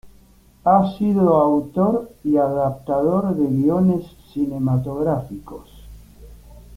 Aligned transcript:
Ha 0.63 0.97
sido 0.97 1.35
autor 1.35 2.09
y 2.23 2.35
adaptador 2.37 3.35
de 3.35 3.45
guiones 3.45 4.03
cinematográficos. 4.33 5.69